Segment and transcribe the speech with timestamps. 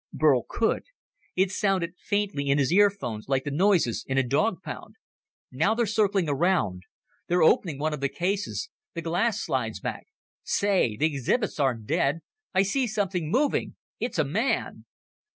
[0.11, 0.81] Burl could.
[1.35, 4.95] It sounded faintly in his earphones like the noises in a dog pound.
[5.51, 6.81] "Now they're circling around.
[7.27, 8.71] They're opening one of the cases.
[8.95, 10.07] The glass slides back....
[10.43, 10.97] Say!
[10.97, 12.21] The exhibits aren't dead.
[12.51, 13.75] I see something moving....
[13.99, 14.85] It's a man!"